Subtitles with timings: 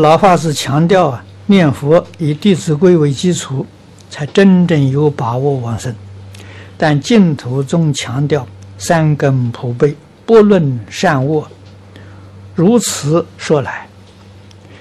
[0.00, 3.66] 老法师强调啊，念佛以《弟子规》为基础，
[4.08, 5.94] 才真正有把握往生。
[6.78, 8.46] 但净土中强调
[8.78, 9.94] 三根普被，
[10.24, 11.46] 不论善恶。
[12.54, 13.86] 如此说来，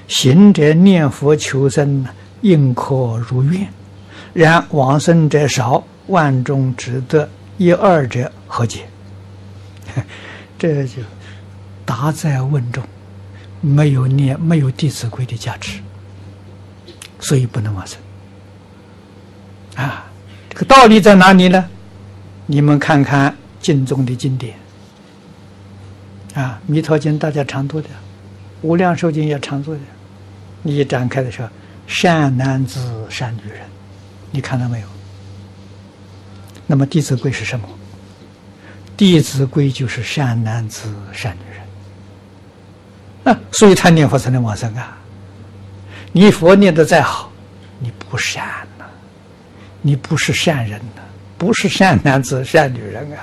[0.08, 2.06] 行者念佛求生，
[2.40, 2.96] 应可
[3.28, 3.68] 如愿；
[4.34, 8.86] 然往生者少，万中只得一二者，何解？
[10.58, 11.02] 这就
[11.86, 12.82] 答在问中，
[13.62, 15.80] 没有念，没有《弟子规》的加持，
[17.20, 18.00] 所以不能往生。
[19.76, 20.06] 啊，
[20.50, 21.70] 这个道理在哪里呢？
[22.46, 24.56] 你们看看经中的经典。
[26.34, 27.88] 啊，《弥陀经》大家常读的，
[28.62, 29.80] 《无量寿经》也常读的。
[30.62, 31.50] 你一展开的时候，
[31.88, 33.62] 善男子、善女人，
[34.32, 34.88] 你看到没有？
[36.68, 37.68] 那么《弟子规》是什么？
[38.96, 41.62] 《弟子规》就是善男子、善女人。
[43.24, 44.98] 啊，所以他念佛才能往生啊。
[46.12, 47.32] 你佛念得再好，
[47.80, 48.44] 你不善
[48.78, 48.86] 呐、
[49.82, 51.02] 你不是善人呐、
[51.38, 53.20] 不是善男子、善女人啊！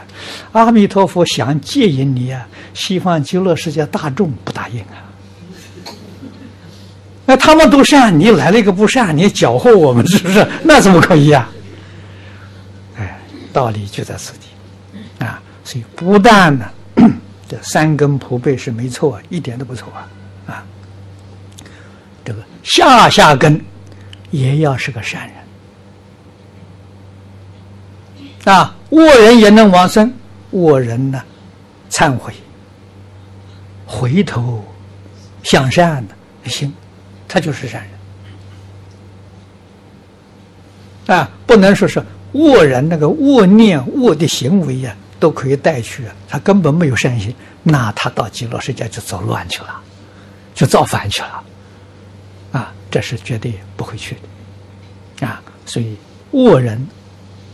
[0.53, 5.03] 阿弥陀佛想接引你啊，西方极乐世界大众不答应啊。
[7.25, 10.47] 那他们都善，你来了一个不善，你搅和我们是不是？
[10.63, 11.49] 那怎么可以呀？
[12.97, 13.19] 哎，
[13.53, 15.43] 道理就在此地啊！
[15.65, 16.65] 所以不但呢，
[17.49, 20.09] 这三根普被是没错啊，一点都不错啊！
[20.47, 20.65] 啊，
[22.25, 23.61] 这个下下根
[24.31, 25.35] 也要是个善人。
[28.55, 30.13] 啊，恶人也能往生，
[30.51, 31.23] 恶人呢，
[31.91, 32.33] 忏悔，
[33.85, 34.65] 回头
[35.43, 36.15] 向善的
[36.49, 36.73] 行，
[37.27, 37.81] 他就是善
[41.07, 41.17] 人。
[41.17, 42.03] 啊，不能说是
[42.33, 49.81] 恶人那个恶念、恶的行为呀，都可以带去，他根本没有善心，那他到极乐世界就走乱去了，
[50.55, 51.45] 就造反去了。
[52.53, 54.17] 啊，这是绝对不会去
[55.21, 55.27] 的。
[55.27, 55.97] 啊，所以
[56.33, 56.87] 恶人。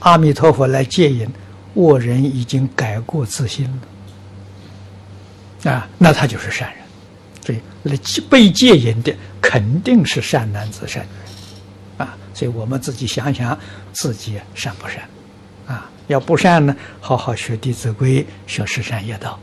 [0.05, 1.29] 阿弥陀佛来接引，
[1.75, 3.65] 恶人已经改过自新
[5.63, 6.83] 了，啊，那他就是善人，
[7.47, 7.97] 所以来
[8.29, 11.11] 被接引的肯定是善男子、善女
[12.01, 13.57] 人，啊，所以我们自己想想
[13.93, 15.09] 自己善不善，
[15.67, 19.39] 啊，要不善呢，好好学《弟子规》，学十善业道，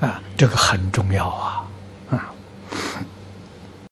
[0.00, 1.64] 啊，这个很重要啊。